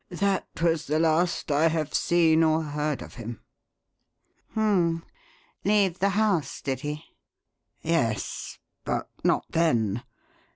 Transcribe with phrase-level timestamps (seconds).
[0.09, 3.39] That was the last I have seen or heard of him."
[4.53, 5.03] "H'm!
[5.63, 7.05] Leave the house, did he?"
[7.83, 10.01] "Yes but not then.